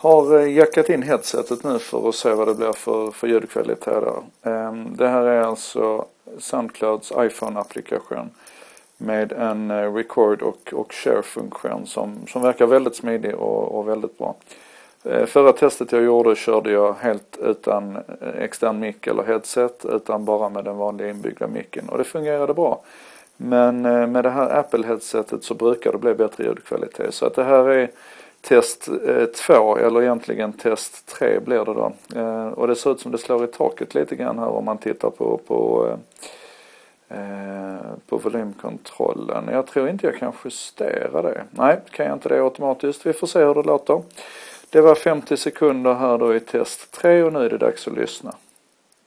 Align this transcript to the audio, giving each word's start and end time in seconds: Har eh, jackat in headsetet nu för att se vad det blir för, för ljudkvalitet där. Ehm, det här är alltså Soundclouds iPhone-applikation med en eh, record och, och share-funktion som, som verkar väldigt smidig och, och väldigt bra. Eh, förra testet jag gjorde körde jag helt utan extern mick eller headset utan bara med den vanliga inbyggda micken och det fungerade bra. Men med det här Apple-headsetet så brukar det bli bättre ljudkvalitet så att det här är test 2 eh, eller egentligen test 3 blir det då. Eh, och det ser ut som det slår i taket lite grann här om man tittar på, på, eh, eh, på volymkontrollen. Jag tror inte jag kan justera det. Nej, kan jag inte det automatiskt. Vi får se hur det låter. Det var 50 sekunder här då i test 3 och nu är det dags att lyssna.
Har 0.00 0.38
eh, 0.38 0.52
jackat 0.56 0.88
in 0.88 1.02
headsetet 1.02 1.64
nu 1.64 1.78
för 1.78 2.08
att 2.08 2.14
se 2.14 2.32
vad 2.32 2.48
det 2.48 2.54
blir 2.54 2.72
för, 2.72 3.10
för 3.10 3.26
ljudkvalitet 3.26 3.84
där. 3.84 4.22
Ehm, 4.42 4.96
det 4.96 5.08
här 5.08 5.22
är 5.22 5.42
alltså 5.42 6.06
Soundclouds 6.38 7.12
iPhone-applikation 7.12 8.28
med 8.96 9.32
en 9.32 9.70
eh, 9.70 9.94
record 9.94 10.42
och, 10.42 10.72
och 10.72 10.92
share-funktion 10.92 11.86
som, 11.86 12.26
som 12.28 12.42
verkar 12.42 12.66
väldigt 12.66 12.96
smidig 12.96 13.34
och, 13.34 13.78
och 13.78 13.88
väldigt 13.88 14.18
bra. 14.18 14.36
Eh, 15.04 15.26
förra 15.26 15.52
testet 15.52 15.92
jag 15.92 16.02
gjorde 16.02 16.36
körde 16.36 16.70
jag 16.70 16.94
helt 17.00 17.38
utan 17.42 17.98
extern 18.38 18.80
mick 18.80 19.06
eller 19.06 19.22
headset 19.22 19.84
utan 19.84 20.24
bara 20.24 20.48
med 20.48 20.64
den 20.64 20.76
vanliga 20.76 21.08
inbyggda 21.08 21.46
micken 21.46 21.88
och 21.88 21.98
det 21.98 22.04
fungerade 22.04 22.54
bra. 22.54 22.80
Men 23.36 23.82
med 24.12 24.24
det 24.24 24.30
här 24.30 24.60
Apple-headsetet 24.60 25.44
så 25.44 25.54
brukar 25.54 25.92
det 25.92 25.98
bli 25.98 26.14
bättre 26.14 26.44
ljudkvalitet 26.44 27.14
så 27.14 27.26
att 27.26 27.34
det 27.34 27.44
här 27.44 27.68
är 27.68 27.90
test 28.40 28.88
2 29.46 29.78
eh, 29.78 29.86
eller 29.86 30.02
egentligen 30.02 30.52
test 30.52 31.06
3 31.06 31.40
blir 31.40 31.64
det 31.64 31.74
då. 31.74 31.92
Eh, 32.16 32.48
och 32.48 32.66
det 32.66 32.76
ser 32.76 32.92
ut 32.92 33.00
som 33.00 33.12
det 33.12 33.18
slår 33.18 33.44
i 33.44 33.46
taket 33.46 33.94
lite 33.94 34.16
grann 34.16 34.38
här 34.38 34.48
om 34.48 34.64
man 34.64 34.78
tittar 34.78 35.10
på, 35.10 35.40
på, 35.46 35.88
eh, 37.08 37.18
eh, 37.18 37.80
på 38.06 38.16
volymkontrollen. 38.16 39.48
Jag 39.52 39.66
tror 39.66 39.88
inte 39.88 40.06
jag 40.06 40.16
kan 40.16 40.32
justera 40.44 41.22
det. 41.22 41.44
Nej, 41.50 41.80
kan 41.90 42.06
jag 42.06 42.16
inte 42.16 42.28
det 42.28 42.42
automatiskt. 42.42 43.06
Vi 43.06 43.12
får 43.12 43.26
se 43.26 43.44
hur 43.44 43.54
det 43.54 43.62
låter. 43.62 44.02
Det 44.70 44.80
var 44.80 44.94
50 44.94 45.36
sekunder 45.36 45.94
här 45.94 46.18
då 46.18 46.34
i 46.34 46.40
test 46.40 46.92
3 46.92 47.22
och 47.22 47.32
nu 47.32 47.38
är 47.38 47.50
det 47.50 47.58
dags 47.58 47.88
att 47.88 47.94
lyssna. 47.94 48.34